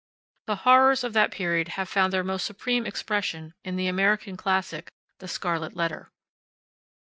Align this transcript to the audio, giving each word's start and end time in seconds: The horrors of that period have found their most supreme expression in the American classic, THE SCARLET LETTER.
The 0.47 0.55
horrors 0.65 1.03
of 1.03 1.13
that 1.13 1.29
period 1.29 1.67
have 1.77 1.87
found 1.87 2.11
their 2.11 2.23
most 2.23 2.43
supreme 2.43 2.87
expression 2.87 3.53
in 3.63 3.75
the 3.75 3.85
American 3.85 4.35
classic, 4.35 4.89
THE 5.19 5.27
SCARLET 5.27 5.75
LETTER. 5.75 6.09